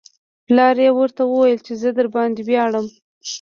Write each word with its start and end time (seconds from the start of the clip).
پلار 0.45 0.75
یې 0.83 0.89
ورته 0.97 1.21
وویل 1.25 1.59
چې 1.67 1.73
زه 1.81 1.89
درباندې 1.99 2.41
ویاړم 2.45 2.87